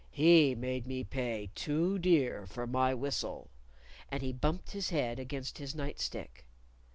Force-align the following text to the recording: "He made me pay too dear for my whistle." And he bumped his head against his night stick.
"He 0.09 0.55
made 0.55 0.87
me 0.87 1.03
pay 1.03 1.51
too 1.53 1.99
dear 1.99 2.47
for 2.47 2.65
my 2.65 2.91
whistle." 2.95 3.51
And 4.09 4.23
he 4.23 4.33
bumped 4.33 4.71
his 4.71 4.89
head 4.89 5.19
against 5.19 5.59
his 5.59 5.75
night 5.75 5.99
stick. 5.99 6.47